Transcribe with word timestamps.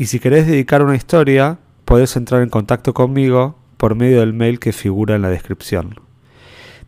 y 0.00 0.06
si 0.06 0.18
querés 0.18 0.46
dedicar 0.46 0.82
una 0.82 0.96
historia, 0.96 1.58
podés 1.84 2.16
entrar 2.16 2.40
en 2.40 2.48
contacto 2.48 2.94
conmigo 2.94 3.58
por 3.76 3.94
medio 3.94 4.20
del 4.20 4.32
mail 4.32 4.58
que 4.58 4.72
figura 4.72 5.14
en 5.14 5.20
la 5.20 5.28
descripción. 5.28 5.96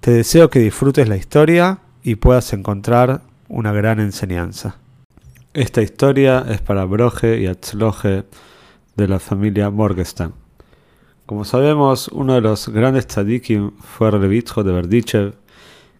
Te 0.00 0.12
deseo 0.12 0.48
que 0.48 0.60
disfrutes 0.60 1.10
la 1.10 1.18
historia 1.18 1.80
y 2.02 2.14
puedas 2.14 2.54
encontrar 2.54 3.20
una 3.50 3.70
gran 3.70 4.00
enseñanza. 4.00 4.76
Esta 5.52 5.82
historia 5.82 6.46
es 6.48 6.62
para 6.62 6.86
Broje 6.86 7.38
y 7.38 7.48
Atzloje 7.48 8.24
de 8.96 9.08
la 9.08 9.18
familia 9.18 9.68
Morgenstern. 9.68 10.32
Como 11.26 11.44
sabemos, 11.44 12.08
uno 12.08 12.32
de 12.32 12.40
los 12.40 12.70
grandes 12.70 13.08
tzadikim 13.08 13.72
fue 13.72 14.10
Revitjo 14.10 14.64
de 14.64 14.72
Berdichev, 14.72 15.34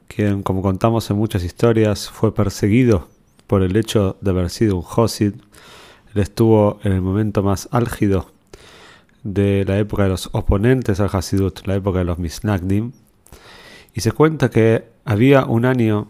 quien, 0.09 0.43
como 0.43 0.63
contamos 0.63 1.11
en 1.11 1.19
muchas 1.19 1.45
historias, 1.45 2.09
fue 2.09 2.35
perseguido 2.35 3.09
por 3.47 3.63
el 3.63 3.77
hecho 3.77 4.17
de 4.23 4.31
haber 4.31 4.49
sido 4.49 4.77
un 4.77 4.83
Josid. 4.83 5.35
Él 6.15 6.23
estuvo 6.23 6.79
en 6.85 6.93
el 6.93 7.01
momento 7.01 7.43
más 7.43 7.69
álgido 7.73 8.31
de 9.23 9.65
la 9.67 9.79
época 9.79 10.05
de 10.05 10.11
los 10.11 10.29
oponentes 10.33 11.01
al 11.01 11.11
Hasidut, 11.13 11.67
la 11.67 11.77
época 11.77 12.01
de 12.01 12.05
los 12.05 12.19
Misnagdim. 12.19 12.93
Y 13.95 14.01
se 14.01 14.13
cuenta 14.13 14.51
que 14.51 14.85
había 15.05 15.45
un 15.45 15.65
año 15.65 16.09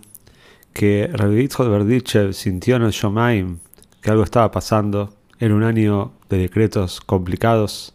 que 0.73 1.11
Rabbi 1.13 1.47
de 1.47 1.69
Berdichev 1.69 2.33
sintió 2.33 2.77
en 2.77 2.83
el 2.83 2.93
Shomaim 2.93 3.59
que 4.01 4.11
algo 4.11 4.25
estaba 4.25 4.51
pasando. 4.51 5.15
Era 5.39 5.55
un 5.55 5.63
año 5.63 6.13
de 6.29 6.39
decretos 6.39 7.01
complicados 7.01 7.95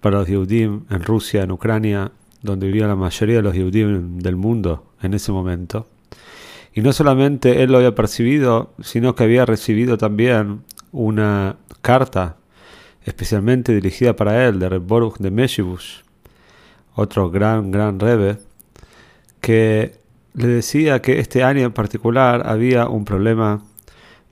para 0.00 0.18
los 0.18 0.28
Yehudim 0.28 0.84
en 0.90 1.02
Rusia, 1.02 1.42
en 1.42 1.52
Ucrania, 1.52 2.12
donde 2.42 2.66
vivía 2.66 2.86
la 2.86 2.96
mayoría 2.96 3.36
de 3.36 3.42
los 3.42 3.54
Yehudim 3.54 4.18
del 4.18 4.36
mundo 4.36 4.92
en 5.02 5.14
ese 5.14 5.32
momento. 5.32 5.86
Y 6.74 6.80
no 6.80 6.92
solamente 6.92 7.62
él 7.62 7.72
lo 7.72 7.78
había 7.78 7.94
percibido, 7.94 8.72
sino 8.82 9.14
que 9.14 9.24
había 9.24 9.44
recibido 9.44 9.98
también 9.98 10.62
una 10.92 11.56
carta 11.80 12.36
especialmente 13.04 13.74
dirigida 13.74 14.14
para 14.14 14.46
él 14.46 14.58
de 14.58 14.68
Reb 14.68 14.82
Boruch 14.82 15.16
de 15.18 15.30
Meshibush, 15.30 16.02
otro 16.94 17.30
gran, 17.30 17.70
gran 17.70 17.98
Rebe, 17.98 18.38
que 19.40 19.98
le 20.34 20.46
decía 20.46 21.02
que 21.02 21.18
este 21.18 21.42
año 21.42 21.62
en 21.62 21.72
particular 21.72 22.46
había 22.46 22.86
un 22.86 23.04
problema 23.04 23.62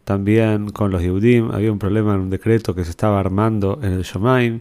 también 0.05 0.71
con 0.71 0.91
los 0.91 1.03
Yehudim, 1.03 1.51
había 1.51 1.73
un 1.73 1.79
problema 1.79 2.15
en 2.15 2.21
un 2.21 2.31
decreto 2.31 2.75
que 2.75 2.85
se 2.85 2.91
estaba 2.91 3.21
armando 3.21 3.79
en 3.83 3.93
el 3.93 4.03
Shomaim 4.03 4.61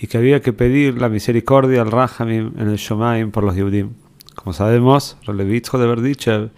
y 0.00 0.06
que 0.06 0.18
había 0.18 0.40
que 0.40 0.52
pedir 0.52 1.00
la 1.00 1.08
misericordia 1.08 1.82
al 1.82 1.90
Rahamim 1.90 2.52
en 2.58 2.68
el 2.68 2.76
Shomaim 2.76 3.30
por 3.30 3.44
los 3.44 3.56
Yehudim. 3.56 3.90
Como 4.34 4.52
sabemos, 4.52 5.16
Relevitjo 5.26 5.78
de 5.78 5.86
Berdichev 5.86 6.50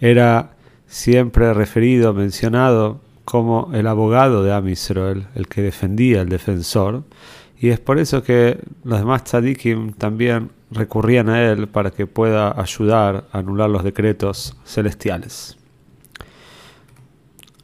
era 0.00 0.56
siempre 0.86 1.54
referido, 1.54 2.12
mencionado 2.12 3.00
como 3.24 3.70
el 3.72 3.86
abogado 3.86 4.42
de 4.42 4.52
Am 4.52 4.66
el 4.66 5.48
que 5.48 5.62
defendía, 5.62 6.22
el 6.22 6.28
defensor, 6.28 7.04
y 7.58 7.70
es 7.70 7.80
por 7.80 7.98
eso 7.98 8.22
que 8.22 8.58
los 8.82 8.98
demás 8.98 9.24
tzadikim 9.24 9.92
también 9.94 10.50
recurrían 10.70 11.28
a 11.30 11.42
él 11.50 11.68
para 11.68 11.90
que 11.90 12.06
pueda 12.06 12.60
ayudar 12.60 13.26
a 13.32 13.38
anular 13.38 13.70
los 13.70 13.84
decretos 13.84 14.56
celestiales. 14.64 15.56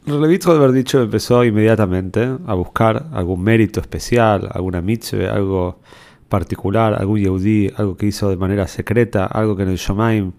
Relevitjo 0.05 0.57
de 0.57 0.65
haber 0.65 0.85
empezó 0.95 1.43
inmediatamente 1.43 2.27
a 2.47 2.53
buscar 2.55 3.07
algún 3.13 3.43
mérito 3.43 3.79
especial, 3.79 4.49
alguna 4.51 4.81
mitzvah, 4.81 5.31
algo 5.31 5.79
particular, 6.27 6.95
algún 6.95 7.19
yehudí, 7.19 7.71
algo 7.75 7.95
que 7.95 8.07
hizo 8.07 8.29
de 8.29 8.37
manera 8.37 8.67
secreta, 8.67 9.25
algo 9.25 9.55
que 9.55 9.63
en 9.63 9.69
el 9.69 9.77
Shomaim 9.77 10.31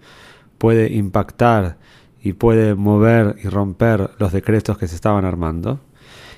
puede 0.59 0.93
impactar 0.93 1.77
y 2.23 2.35
puede 2.35 2.75
mover 2.75 3.37
y 3.43 3.49
romper 3.49 4.11
los 4.19 4.33
decretos 4.33 4.79
que 4.79 4.87
se 4.87 4.95
estaban 4.95 5.25
armando. 5.25 5.81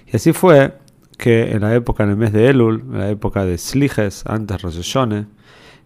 Y 0.06 0.17
así 0.17 0.33
fue 0.33 0.78
que 1.19 1.53
en 1.53 1.61
la 1.61 1.75
época, 1.75 2.05
en 2.05 2.11
el 2.11 2.17
mes 2.17 2.33
de 2.33 2.49
Elul, 2.49 2.81
en 2.81 2.99
la 2.99 3.11
época 3.11 3.45
de 3.45 3.59
Sliges, 3.59 4.25
antes 4.27 4.62
Rosh 4.62 4.97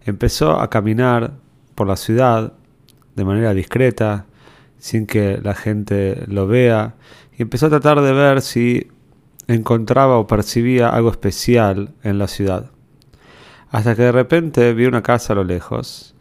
empezó 0.05 0.59
a 0.59 0.69
caminar 0.69 1.33
por 1.75 1.87
la 1.87 1.97
ciudad 1.97 2.53
de 3.15 3.25
manera 3.25 3.53
discreta, 3.53 4.25
sin 4.77 5.05
que 5.05 5.39
la 5.43 5.53
gente 5.53 6.23
lo 6.27 6.47
vea, 6.47 6.95
y 7.37 7.41
empezó 7.41 7.65
a 7.65 7.69
tratar 7.69 8.01
de 8.01 8.13
ver 8.13 8.41
si 8.41 8.87
encontraba 9.47 10.17
o 10.17 10.27
percibía 10.27 10.89
algo 10.89 11.11
especial 11.11 11.93
en 12.03 12.17
la 12.17 12.27
ciudad. 12.27 12.71
Hasta 13.69 13.95
que 13.95 14.03
de 14.03 14.11
repente 14.11 14.73
vio 14.73 14.87
una 14.87 15.03
casa 15.03 15.33
a 15.33 15.35
lo 15.35 15.43
lejos 15.43 16.15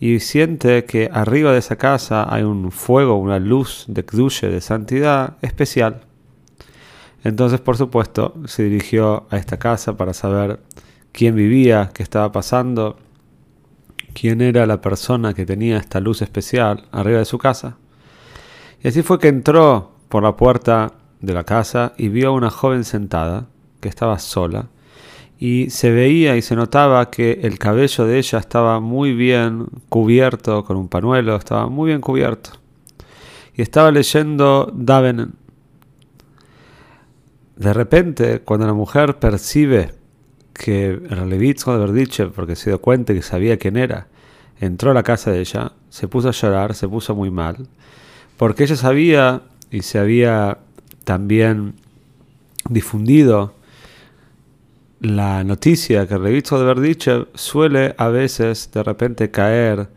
y 0.00 0.20
siente 0.20 0.86
que 0.86 1.10
arriba 1.12 1.52
de 1.52 1.58
esa 1.58 1.76
casa 1.76 2.26
hay 2.34 2.42
un 2.42 2.72
fuego, 2.72 3.16
una 3.16 3.38
luz 3.38 3.84
de 3.86 4.02
Kdushe, 4.02 4.48
de 4.48 4.62
santidad 4.62 5.36
especial. 5.42 6.00
Entonces, 7.22 7.60
por 7.60 7.76
supuesto, 7.76 8.34
se 8.46 8.62
dirigió 8.62 9.26
a 9.28 9.36
esta 9.36 9.58
casa 9.58 9.98
para 9.98 10.14
saber 10.14 10.58
quién 11.12 11.34
vivía, 11.34 11.90
qué 11.92 12.02
estaba 12.02 12.32
pasando, 12.32 12.96
quién 14.14 14.40
era 14.40 14.64
la 14.64 14.80
persona 14.80 15.34
que 15.34 15.44
tenía 15.44 15.76
esta 15.76 16.00
luz 16.00 16.22
especial 16.22 16.88
arriba 16.92 17.18
de 17.18 17.26
su 17.26 17.36
casa. 17.36 17.76
Y 18.82 18.88
así 18.88 19.02
fue 19.02 19.18
que 19.18 19.28
entró 19.28 19.92
por 20.08 20.22
la 20.22 20.34
puerta 20.34 20.94
de 21.20 21.34
la 21.34 21.44
casa 21.44 21.92
y 21.98 22.08
vio 22.08 22.28
a 22.28 22.32
una 22.32 22.48
joven 22.48 22.84
sentada 22.84 23.48
que 23.80 23.90
estaba 23.90 24.18
sola 24.18 24.70
y 25.42 25.70
se 25.70 25.90
veía 25.90 26.36
y 26.36 26.42
se 26.42 26.54
notaba 26.54 27.10
que 27.10 27.40
el 27.42 27.58
cabello 27.58 28.04
de 28.04 28.18
ella 28.18 28.38
estaba 28.38 28.78
muy 28.78 29.14
bien 29.14 29.68
cubierto 29.88 30.64
con 30.64 30.76
un 30.76 30.88
panuelo, 30.88 31.34
estaba 31.34 31.66
muy 31.70 31.88
bien 31.88 32.02
cubierto. 32.02 32.50
Y 33.54 33.62
estaba 33.62 33.90
leyendo 33.90 34.70
Davenen. 34.74 35.32
De 37.56 37.72
repente, 37.72 38.40
cuando 38.40 38.66
la 38.66 38.74
mujer 38.74 39.18
percibe 39.18 39.92
que 40.52 40.90
el 40.90 41.30
Levitzo 41.30 41.72
de 41.72 41.78
Verdiche, 41.78 42.26
porque 42.26 42.54
se 42.54 42.68
dio 42.68 42.82
cuenta 42.82 43.14
que 43.14 43.22
sabía 43.22 43.56
quién 43.56 43.78
era, 43.78 44.08
entró 44.60 44.90
a 44.90 44.94
la 44.94 45.02
casa 45.02 45.30
de 45.30 45.40
ella, 45.40 45.72
se 45.88 46.06
puso 46.06 46.28
a 46.28 46.32
llorar, 46.32 46.74
se 46.74 46.86
puso 46.86 47.14
muy 47.14 47.30
mal, 47.30 47.66
porque 48.36 48.64
ella 48.64 48.76
sabía 48.76 49.40
y 49.70 49.80
se 49.80 49.98
había 49.98 50.58
también 51.04 51.76
difundido 52.68 53.54
la 55.00 55.44
noticia 55.44 56.06
que 56.06 56.14
el 56.14 56.22
de 56.22 56.64
Verdichev 56.64 57.28
suele 57.34 57.94
a 57.96 58.08
veces 58.08 58.70
de 58.72 58.82
repente 58.82 59.30
caer 59.30 59.88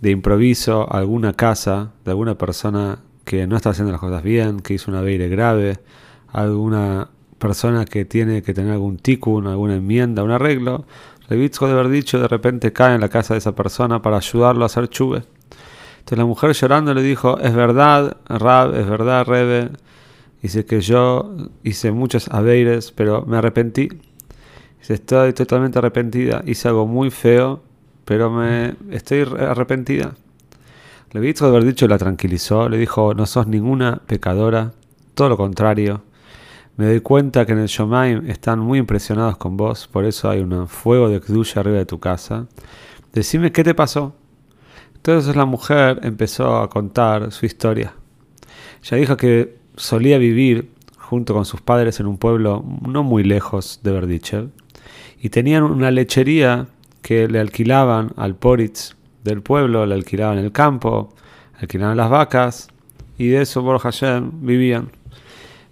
de 0.00 0.10
improviso 0.10 0.82
a 0.92 0.98
alguna 0.98 1.32
casa 1.32 1.92
de 2.04 2.12
alguna 2.12 2.38
persona 2.38 3.00
que 3.24 3.46
no 3.46 3.56
está 3.56 3.70
haciendo 3.70 3.92
las 3.92 4.00
cosas 4.00 4.22
bien, 4.22 4.60
que 4.60 4.74
hizo 4.74 4.90
una 4.90 5.00
veire 5.00 5.28
grave, 5.28 5.78
alguna 6.28 7.10
persona 7.38 7.84
que 7.84 8.04
tiene 8.04 8.42
que 8.42 8.54
tener 8.54 8.72
algún 8.72 8.98
tikkun, 8.98 9.46
alguna 9.46 9.76
enmienda, 9.76 10.22
un 10.22 10.30
arreglo, 10.30 10.84
Revitzo 11.28 11.68
de 11.68 11.74
Verdicho 11.74 12.18
de 12.18 12.26
repente 12.26 12.72
cae 12.72 12.96
en 12.96 13.00
la 13.00 13.08
casa 13.08 13.34
de 13.34 13.38
esa 13.38 13.54
persona 13.54 14.02
para 14.02 14.16
ayudarlo 14.16 14.64
a 14.64 14.66
hacer 14.66 14.88
chuve. 14.88 15.22
Entonces 15.98 16.18
la 16.18 16.24
mujer 16.24 16.52
llorando 16.52 16.92
le 16.92 17.02
dijo, 17.02 17.38
es 17.38 17.54
verdad, 17.54 18.16
Rab, 18.26 18.74
es 18.74 18.88
verdad, 18.88 19.24
Rebe, 19.26 19.70
dice 20.42 20.64
que 20.64 20.80
yo 20.80 21.32
hice 21.62 21.92
muchos 21.92 22.28
aveires, 22.28 22.90
pero 22.90 23.24
me 23.26 23.36
arrepentí, 23.36 23.90
estoy 24.88 25.32
totalmente 25.32 25.78
arrepentida, 25.78 26.42
hice 26.46 26.68
algo 26.68 26.86
muy 26.86 27.10
feo, 27.10 27.62
pero 28.04 28.30
me 28.30 28.74
estoy 28.90 29.20
arrepentida. 29.20 30.14
Le 31.12 31.20
de 31.20 31.46
haber 31.46 31.64
dicho 31.64 31.88
la 31.88 31.98
tranquilizó, 31.98 32.68
le 32.68 32.78
dijo, 32.78 33.14
no 33.14 33.26
sos 33.26 33.46
ninguna 33.46 34.00
pecadora, 34.06 34.72
todo 35.14 35.28
lo 35.28 35.36
contrario. 35.36 36.02
Me 36.76 36.86
doy 36.86 37.00
cuenta 37.00 37.44
que 37.44 37.52
en 37.52 37.58
el 37.58 37.66
Shomaim 37.66 38.28
están 38.30 38.60
muy 38.60 38.78
impresionados 38.78 39.36
con 39.36 39.56
vos, 39.56 39.88
por 39.88 40.04
eso 40.04 40.30
hay 40.30 40.40
un 40.40 40.68
fuego 40.68 41.08
de 41.08 41.20
Kdusha 41.20 41.60
arriba 41.60 41.78
de 41.78 41.86
tu 41.86 41.98
casa. 41.98 42.46
Decime 43.12 43.50
qué 43.50 43.64
te 43.64 43.74
pasó. 43.74 44.14
Entonces 44.94 45.34
la 45.34 45.46
mujer 45.46 45.98
empezó 46.02 46.58
a 46.58 46.70
contar 46.70 47.32
su 47.32 47.44
historia. 47.44 47.94
Ella 48.84 48.96
dijo 48.98 49.16
que 49.16 49.58
solía 49.76 50.18
vivir 50.18 50.70
junto 50.96 51.34
con 51.34 51.44
sus 51.44 51.60
padres 51.60 51.98
en 52.00 52.06
un 52.06 52.18
pueblo 52.18 52.64
no 52.86 53.02
muy 53.02 53.24
lejos 53.24 53.80
de 53.82 53.90
Berdichev 53.90 54.50
y 55.20 55.28
tenían 55.28 55.62
una 55.64 55.90
lechería 55.90 56.66
que 57.02 57.28
le 57.28 57.40
alquilaban 57.40 58.12
al 58.16 58.34
Poritz 58.34 58.96
del 59.22 59.42
pueblo, 59.42 59.84
le 59.86 59.94
alquilaban 59.94 60.38
el 60.38 60.52
campo, 60.52 61.14
alquilaban 61.60 61.96
las 61.96 62.10
vacas 62.10 62.68
y 63.18 63.28
de 63.28 63.42
eso 63.42 63.62
por 63.62 63.78
Hashem 63.78 64.46
vivían. 64.46 64.90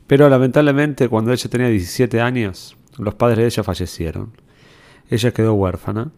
Pero 0.06 0.28
lamentablemente 0.28 1.08
cuando 1.08 1.32
ella 1.32 1.50
tenía 1.50 1.68
17 1.68 2.20
años, 2.20 2.76
los 2.98 3.14
padres 3.14 3.38
de 3.38 3.46
ella 3.46 3.62
fallecieron. 3.62 4.32
Ella 5.10 5.30
quedó 5.30 5.54
huérfana 5.54 6.10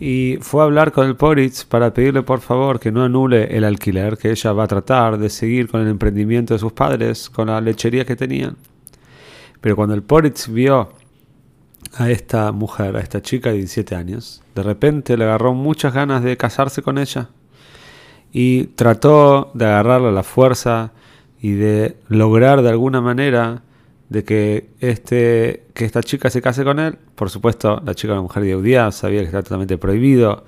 y 0.00 0.38
fue 0.40 0.62
a 0.62 0.64
hablar 0.64 0.92
con 0.92 1.06
el 1.06 1.16
Poritz 1.16 1.64
para 1.64 1.92
pedirle 1.92 2.22
por 2.22 2.40
favor 2.40 2.80
que 2.80 2.92
no 2.92 3.02
anule 3.02 3.56
el 3.56 3.64
alquiler, 3.64 4.16
que 4.16 4.30
ella 4.30 4.52
va 4.52 4.64
a 4.64 4.68
tratar 4.68 5.18
de 5.18 5.28
seguir 5.28 5.68
con 5.68 5.82
el 5.82 5.88
emprendimiento 5.88 6.54
de 6.54 6.60
sus 6.60 6.72
padres, 6.72 7.28
con 7.28 7.48
la 7.48 7.60
lechería 7.60 8.04
que 8.04 8.16
tenían. 8.16 8.56
Pero 9.60 9.76
cuando 9.76 9.94
el 9.94 10.02
Poritz 10.02 10.48
vio 10.48 10.90
a 11.96 12.10
esta 12.10 12.52
mujer, 12.52 12.96
a 12.96 13.00
esta 13.00 13.22
chica 13.22 13.50
de 13.50 13.56
17 13.56 13.94
años, 13.94 14.42
de 14.54 14.62
repente 14.62 15.16
le 15.16 15.24
agarró 15.24 15.54
muchas 15.54 15.94
ganas 15.94 16.22
de 16.22 16.36
casarse 16.36 16.82
con 16.82 16.98
ella 16.98 17.30
y 18.32 18.64
trató 18.64 19.50
de 19.54 19.66
agarrarla 19.66 20.08
a 20.08 20.12
la 20.12 20.22
fuerza 20.22 20.92
y 21.40 21.52
de 21.52 21.96
lograr 22.08 22.62
de 22.62 22.68
alguna 22.68 23.00
manera 23.00 23.62
de 24.08 24.24
que, 24.24 24.70
este, 24.80 25.64
que 25.74 25.84
esta 25.84 26.02
chica 26.02 26.30
se 26.30 26.42
case 26.42 26.64
con 26.64 26.78
él. 26.78 26.98
Por 27.14 27.30
supuesto, 27.30 27.80
la 27.84 27.94
chica 27.94 28.12
una 28.12 28.22
mujer 28.22 28.42
de 28.42 28.54
judía, 28.54 28.90
sabía 28.90 29.20
que 29.20 29.26
estaba 29.26 29.42
totalmente 29.42 29.78
prohibido. 29.78 30.44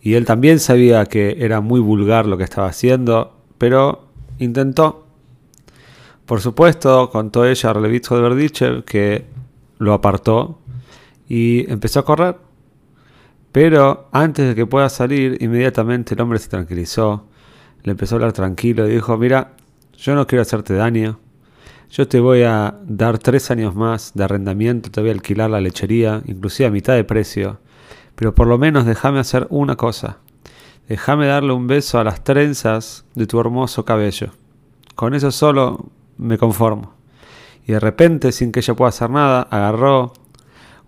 Y 0.00 0.14
él 0.14 0.24
también 0.24 0.60
sabía 0.60 1.06
que 1.06 1.36
era 1.40 1.60
muy 1.60 1.80
vulgar 1.80 2.26
lo 2.26 2.36
que 2.36 2.44
estaba 2.44 2.68
haciendo, 2.68 3.34
pero 3.58 4.08
intentó. 4.38 5.06
Por 6.26 6.40
supuesto, 6.40 7.10
contó 7.10 7.46
ella 7.46 7.70
a 7.70 7.72
Relevitzo 7.72 8.16
de 8.16 8.22
Berdichev 8.22 8.84
que 8.84 9.24
lo 9.78 9.92
apartó 9.92 10.58
y 11.28 11.70
empezó 11.70 12.00
a 12.00 12.04
correr. 12.04 12.36
Pero 13.52 14.08
antes 14.12 14.48
de 14.48 14.54
que 14.54 14.66
pueda 14.66 14.88
salir, 14.88 15.38
inmediatamente 15.40 16.14
el 16.14 16.20
hombre 16.20 16.38
se 16.38 16.48
tranquilizó, 16.48 17.28
le 17.84 17.92
empezó 17.92 18.14
a 18.14 18.16
hablar 18.16 18.32
tranquilo 18.32 18.88
y 18.88 18.94
dijo, 18.94 19.16
mira, 19.16 19.52
yo 19.96 20.14
no 20.14 20.26
quiero 20.26 20.42
hacerte 20.42 20.74
daño, 20.74 21.20
yo 21.90 22.08
te 22.08 22.18
voy 22.18 22.42
a 22.42 22.74
dar 22.84 23.18
tres 23.18 23.52
años 23.52 23.76
más 23.76 24.12
de 24.14 24.24
arrendamiento, 24.24 24.90
te 24.90 25.00
voy 25.00 25.10
a 25.10 25.12
alquilar 25.12 25.50
la 25.50 25.60
lechería, 25.60 26.22
inclusive 26.26 26.66
a 26.66 26.72
mitad 26.72 26.94
de 26.94 27.04
precio, 27.04 27.60
pero 28.16 28.34
por 28.34 28.48
lo 28.48 28.58
menos 28.58 28.86
déjame 28.86 29.20
hacer 29.20 29.46
una 29.50 29.76
cosa, 29.76 30.18
déjame 30.88 31.26
darle 31.26 31.52
un 31.52 31.68
beso 31.68 32.00
a 32.00 32.04
las 32.04 32.24
trenzas 32.24 33.04
de 33.14 33.26
tu 33.26 33.38
hermoso 33.38 33.84
cabello. 33.84 34.30
Con 34.96 35.14
eso 35.14 35.30
solo 35.30 35.90
me 36.18 36.38
conformo. 36.38 36.93
Y 37.66 37.72
de 37.72 37.80
repente, 37.80 38.32
sin 38.32 38.52
que 38.52 38.60
ella 38.60 38.74
pueda 38.74 38.90
hacer 38.90 39.10
nada, 39.10 39.42
agarró 39.42 40.12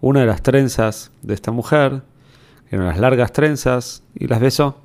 una 0.00 0.20
de 0.20 0.26
las 0.26 0.42
trenzas 0.42 1.10
de 1.22 1.34
esta 1.34 1.50
mujer, 1.50 2.02
que 2.68 2.76
eran 2.76 2.88
las 2.88 2.98
largas 2.98 3.32
trenzas, 3.32 4.02
y 4.14 4.26
las 4.26 4.40
besó. 4.40 4.80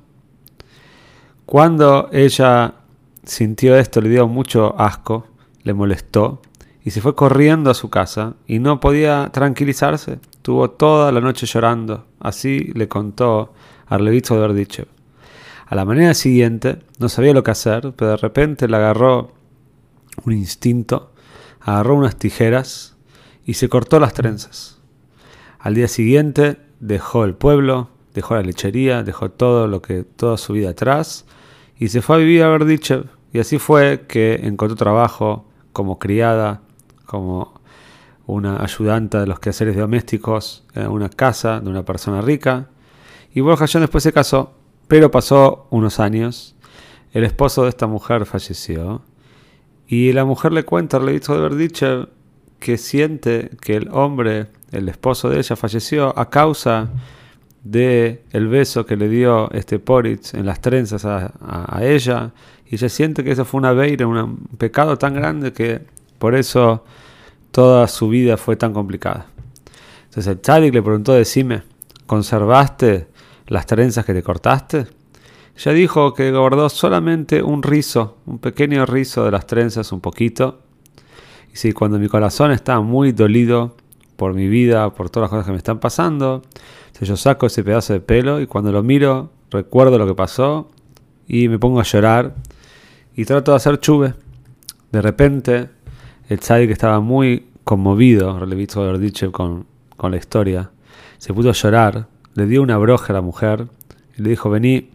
Cuando 1.44 2.08
ella 2.12 2.74
sintió 3.24 3.76
esto, 3.76 4.00
le 4.00 4.08
dio 4.08 4.26
mucho 4.26 4.74
asco, 4.80 5.26
le 5.64 5.74
molestó, 5.74 6.40
y 6.84 6.90
se 6.90 7.00
fue 7.00 7.14
corriendo 7.14 7.70
a 7.70 7.74
su 7.74 7.90
casa, 7.90 8.34
y 8.46 8.58
no 8.58 8.80
podía 8.80 9.30
tranquilizarse. 9.32 10.18
Tuvo 10.40 10.70
toda 10.70 11.12
la 11.12 11.20
noche 11.20 11.46
llorando. 11.46 12.06
Así 12.18 12.72
le 12.74 12.88
contó 12.88 13.52
Arlevitzo 13.86 14.34
de 14.34 14.40
Verdichev. 14.40 14.88
A 15.66 15.74
la 15.74 15.84
mañana 15.84 16.14
siguiente 16.14 16.80
no 16.98 17.08
sabía 17.08 17.32
lo 17.32 17.42
que 17.42 17.52
hacer, 17.52 17.92
pero 17.96 18.10
de 18.12 18.16
repente 18.16 18.66
le 18.66 18.76
agarró 18.76 19.32
un 20.24 20.32
instinto, 20.32 21.11
agarró 21.64 21.94
unas 21.94 22.16
tijeras 22.16 22.96
y 23.44 23.54
se 23.54 23.68
cortó 23.68 24.00
las 24.00 24.14
trenzas. 24.14 24.80
Al 25.58 25.74
día 25.74 25.88
siguiente 25.88 26.58
dejó 26.80 27.24
el 27.24 27.34
pueblo, 27.34 27.90
dejó 28.14 28.34
la 28.34 28.42
lechería, 28.42 29.02
dejó 29.02 29.30
todo 29.30 29.68
lo 29.68 29.80
que 29.82 30.02
toda 30.02 30.36
su 30.36 30.52
vida 30.52 30.70
atrás 30.70 31.24
y 31.78 31.88
se 31.88 32.02
fue 32.02 32.16
a 32.16 32.18
vivir 32.18 32.42
a 32.42 32.48
Verdichev. 32.48 33.06
Y 33.32 33.38
así 33.38 33.58
fue 33.58 34.04
que 34.08 34.40
encontró 34.42 34.76
trabajo 34.76 35.46
como 35.72 35.98
criada, 35.98 36.60
como 37.06 37.60
una 38.26 38.62
ayudante 38.62 39.18
de 39.18 39.26
los 39.26 39.40
quehaceres 39.40 39.76
domésticos 39.76 40.64
en 40.74 40.88
una 40.88 41.08
casa 41.08 41.60
de 41.60 41.70
una 41.70 41.84
persona 41.84 42.20
rica. 42.20 42.68
Y 43.34 43.40
Borja 43.40 43.66
después 43.80 44.04
se 44.04 44.12
casó, 44.12 44.54
pero 44.88 45.10
pasó 45.10 45.66
unos 45.70 45.98
años. 46.00 46.54
El 47.12 47.24
esposo 47.24 47.64
de 47.64 47.70
esta 47.70 47.86
mujer 47.86 48.26
falleció. 48.26 49.02
Y 49.92 50.14
la 50.14 50.24
mujer 50.24 50.52
le 50.52 50.64
cuenta 50.64 50.96
al 50.96 51.04
de 51.04 51.20
Verdichev 51.20 52.08
que 52.58 52.78
siente 52.78 53.50
que 53.60 53.76
el 53.76 53.90
hombre 53.92 54.46
el 54.70 54.88
esposo 54.88 55.28
de 55.28 55.36
ella 55.36 55.54
falleció 55.54 56.18
a 56.18 56.30
causa 56.30 56.88
de 57.62 58.22
el 58.30 58.48
beso 58.48 58.86
que 58.86 58.96
le 58.96 59.10
dio 59.10 59.50
este 59.52 59.78
Poritz 59.78 60.32
en 60.32 60.46
las 60.46 60.62
trenzas 60.62 61.04
a, 61.04 61.78
ella 61.82 62.30
y 62.70 62.76
ella 62.76 62.88
siente 62.88 63.22
que 63.22 63.32
eso 63.32 63.44
fue 63.44 63.58
una 63.58 63.74
veira, 63.74 64.06
un 64.06 64.46
pecado 64.56 64.96
tan 64.96 65.12
grande 65.12 65.52
que 65.52 65.82
por 66.18 66.36
eso 66.36 66.86
toda 67.50 67.86
su 67.86 68.08
vida 68.08 68.38
fue 68.38 68.56
tan 68.56 68.72
complicada. 68.72 69.26
Entonces 70.04 70.26
el 70.26 70.40
tzadik 70.40 70.72
le 70.72 70.80
preguntó, 70.80 71.12
decime, 71.12 71.64
¿conservaste 72.06 73.08
las 73.46 73.66
trenzas 73.66 74.06
que 74.06 74.14
te 74.14 74.22
cortaste? 74.22 74.86
Ella 75.56 75.72
dijo 75.72 76.14
que 76.14 76.30
guardó 76.32 76.68
solamente 76.68 77.42
un 77.42 77.62
rizo, 77.62 78.18
un 78.26 78.38
pequeño 78.38 78.86
rizo 78.86 79.24
de 79.24 79.30
las 79.30 79.46
trenzas, 79.46 79.92
un 79.92 80.00
poquito. 80.00 80.60
Y 81.52 81.56
si 81.56 81.72
cuando 81.72 81.98
mi 81.98 82.08
corazón 82.08 82.52
estaba 82.52 82.80
muy 82.80 83.12
dolido, 83.12 83.76
por 84.22 84.34
mi 84.34 84.46
vida, 84.46 84.88
por 84.90 85.10
todas 85.10 85.24
las 85.24 85.30
cosas 85.30 85.46
que 85.46 85.50
me 85.50 85.58
están 85.58 85.80
pasando. 85.80 86.42
Entonces 86.86 87.08
yo 87.08 87.16
saco 87.16 87.46
ese 87.46 87.64
pedazo 87.64 87.92
de 87.92 87.98
pelo 87.98 88.40
y 88.40 88.46
cuando 88.46 88.70
lo 88.70 88.80
miro 88.84 89.32
recuerdo 89.50 89.98
lo 89.98 90.06
que 90.06 90.14
pasó 90.14 90.70
y 91.26 91.48
me 91.48 91.58
pongo 91.58 91.80
a 91.80 91.82
llorar 91.82 92.36
y 93.16 93.24
trato 93.24 93.50
de 93.50 93.56
hacer 93.56 93.80
chuve. 93.80 94.14
De 94.92 95.02
repente 95.02 95.70
el 96.28 96.38
que 96.38 96.72
estaba 96.72 97.00
muy 97.00 97.48
conmovido, 97.64 98.38
Relevitzo 98.38 98.84
Gordichev, 98.84 99.32
con, 99.32 99.66
con 99.96 100.12
la 100.12 100.18
historia, 100.18 100.70
se 101.18 101.34
puso 101.34 101.50
a 101.50 101.52
llorar, 101.52 102.06
le 102.34 102.46
dio 102.46 102.62
una 102.62 102.78
broja 102.78 103.12
a 103.12 103.14
la 103.14 103.22
mujer 103.22 103.66
y 104.16 104.22
le 104.22 104.30
dijo, 104.30 104.50
vení, 104.50 104.90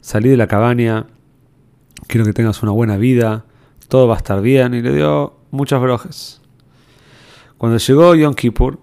salí 0.00 0.28
de 0.28 0.36
la 0.36 0.46
cabaña, 0.46 1.06
quiero 2.06 2.24
que 2.24 2.32
tengas 2.32 2.62
una 2.62 2.72
buena 2.72 2.96
vida, 2.96 3.44
todo 3.88 4.08
va 4.08 4.14
a 4.14 4.18
estar 4.18 4.40
bien, 4.40 4.74
y 4.74 4.82
le 4.82 4.92
dio 4.92 5.34
muchas 5.50 5.80
brojes. 5.80 6.40
Cuando 7.58 7.78
llegó 7.78 8.14
Yom 8.14 8.34
Kippur, 8.34 8.78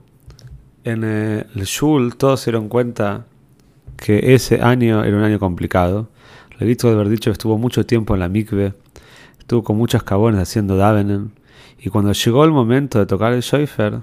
en 0.84 1.04
el 1.04 1.64
Shul 1.64 2.16
todos 2.16 2.42
se 2.42 2.52
dieron 2.52 2.70
cuenta 2.70 3.26
que 3.98 4.36
ese 4.36 4.62
año 4.62 5.04
era 5.04 5.18
un 5.18 5.24
año 5.24 5.40
complicado. 5.40 6.10
Le 6.58 6.66
visto 6.66 6.88
de 6.88 6.94
haber 6.94 7.10
dicho 7.10 7.30
que 7.30 7.34
estuvo 7.34 7.58
mucho 7.58 7.86
tiempo 7.86 8.14
en 8.14 8.20
la 8.22 8.30
mikve, 8.30 8.74
estuvo 9.40 9.64
con 9.64 9.78
muchos 9.78 10.04
cabones 10.04 10.42
haciendo 10.42 10.78
davenen, 10.78 11.34
y 11.80 11.90
cuando 11.90 12.12
llegó 12.14 12.44
el 12.44 12.52
momento 12.52 13.00
de 13.00 13.06
tocar 13.06 13.34
el 13.34 13.42
shofar, 13.42 14.02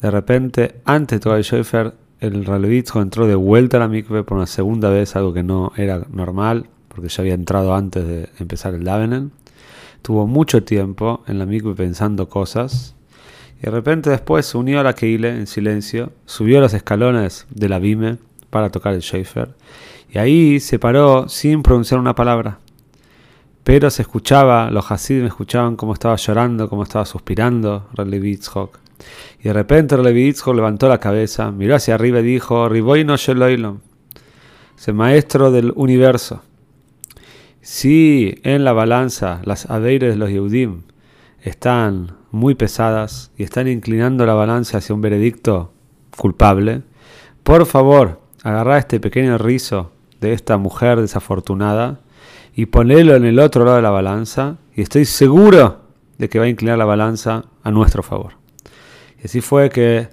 de 0.00 0.10
repente, 0.10 0.80
antes 0.84 1.16
de 1.16 1.20
tocar 1.20 1.38
el 1.38 1.44
shofar, 1.44 1.94
el 2.24 2.44
Ralevitzo 2.44 3.02
entró 3.02 3.26
de 3.26 3.34
vuelta 3.34 3.76
a 3.76 3.80
la 3.80 3.88
mikve 3.88 4.24
por 4.24 4.38
una 4.38 4.46
segunda 4.46 4.88
vez, 4.88 5.14
algo 5.16 5.32
que 5.34 5.42
no 5.42 5.72
era 5.76 6.06
normal, 6.10 6.66
porque 6.88 7.08
ya 7.08 7.22
había 7.22 7.34
entrado 7.34 7.74
antes 7.74 8.06
de 8.06 8.28
empezar 8.38 8.74
el 8.74 8.84
davenen. 8.84 9.32
Tuvo 10.02 10.26
mucho 10.26 10.64
tiempo 10.64 11.22
en 11.26 11.38
la 11.38 11.46
mikve 11.46 11.74
pensando 11.74 12.28
cosas, 12.28 12.94
y 13.58 13.66
de 13.66 13.70
repente 13.70 14.10
después 14.10 14.46
se 14.46 14.56
unió 14.56 14.80
a 14.80 14.82
la 14.82 14.94
Keile 14.94 15.30
en 15.30 15.46
silencio, 15.46 16.12
subió 16.24 16.60
los 16.60 16.74
escalones 16.74 17.46
de 17.50 17.68
la 17.68 17.78
Bime 17.78 18.18
para 18.50 18.70
tocar 18.70 18.94
el 18.94 19.02
Schaefer, 19.02 19.54
y 20.10 20.18
ahí 20.18 20.60
se 20.60 20.78
paró 20.78 21.28
sin 21.28 21.62
pronunciar 21.62 22.00
una 22.00 22.14
palabra. 22.14 22.58
Pero 23.64 23.90
se 23.90 24.02
escuchaba, 24.02 24.70
los 24.70 24.90
Hasidim 24.90 25.26
escuchaban 25.26 25.76
cómo 25.76 25.94
estaba 25.94 26.16
llorando, 26.16 26.68
cómo 26.68 26.82
estaba 26.82 27.06
suspirando 27.06 27.88
Relevitzhok. 27.94 28.83
Y 29.40 29.44
de 29.44 29.52
repente 29.52 29.96
Relevitzhok 29.96 30.54
levantó 30.54 30.88
la 30.88 30.98
cabeza, 30.98 31.50
miró 31.50 31.74
hacia 31.74 31.94
arriba 31.94 32.20
y 32.20 32.24
dijo, 32.24 32.68
Riboino 32.68 33.16
Sheloilom, 33.16 33.78
ese 34.76 34.92
maestro 34.92 35.50
del 35.50 35.72
universo. 35.76 36.42
Si 37.60 38.40
en 38.42 38.64
la 38.64 38.72
balanza 38.72 39.40
las 39.44 39.70
adeires 39.70 40.12
de 40.12 40.18
los 40.18 40.30
Yehudim 40.30 40.82
están 41.40 42.16
muy 42.30 42.54
pesadas 42.54 43.30
y 43.36 43.42
están 43.42 43.68
inclinando 43.68 44.26
la 44.26 44.34
balanza 44.34 44.78
hacia 44.78 44.94
un 44.94 45.00
veredicto 45.00 45.72
culpable, 46.16 46.82
por 47.42 47.64
favor, 47.66 48.20
agarrá 48.42 48.78
este 48.78 49.00
pequeño 49.00 49.38
rizo 49.38 49.92
de 50.20 50.32
esta 50.32 50.58
mujer 50.58 51.00
desafortunada 51.00 52.00
y 52.54 52.66
ponelo 52.66 53.16
en 53.16 53.24
el 53.24 53.38
otro 53.38 53.64
lado 53.64 53.76
de 53.76 53.82
la 53.82 53.90
balanza 53.90 54.58
y 54.74 54.82
estoy 54.82 55.04
seguro 55.04 55.80
de 56.18 56.28
que 56.28 56.38
va 56.38 56.44
a 56.44 56.48
inclinar 56.48 56.78
la 56.78 56.84
balanza 56.84 57.44
a 57.62 57.70
nuestro 57.70 58.02
favor. 58.02 58.43
Y 59.24 59.26
así 59.26 59.40
fue 59.40 59.70
que 59.70 60.08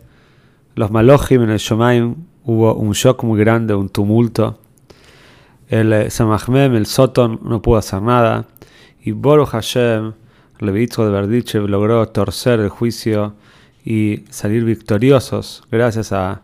los 0.74 0.90
Malojim 0.90 1.44
en 1.44 1.50
el 1.50 1.58
Shomaim 1.58 2.16
hubo 2.46 2.74
un 2.76 2.94
shock 2.94 3.26
muy 3.26 3.38
grande, 3.38 3.76
un 3.76 3.90
tumulto. 3.90 4.58
El 5.68 6.10
Samachmem, 6.10 6.76
el 6.76 6.86
Soton, 6.86 7.42
no 7.44 7.62
pudo 7.62 7.78
hacer 7.78 8.02
nada. 8.02 8.46
Y 9.04 9.12
Boruch 9.12 9.50
Hashem, 9.50 10.14
Levitro 10.60 11.06
de 11.06 11.12
Berdichev 11.12 11.68
logró 11.68 12.08
torcer 12.08 12.62
el 12.62 12.70
juicio 12.70 13.36
y 13.84 14.24
salir 14.30 14.64
victoriosos 14.64 15.64
gracias 15.70 16.14
a 16.14 16.44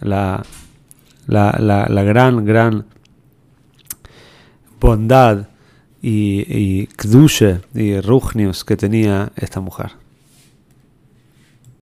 la, 0.00 0.42
la, 1.26 2.02
gran, 2.04 2.46
gran 2.46 2.86
bondad 4.80 5.46
y, 6.00 6.46
y 6.48 6.88
y 7.74 8.00
Ruchnius 8.00 8.64
que 8.64 8.78
tenía 8.78 9.30
esta 9.36 9.60
mujer. 9.60 10.01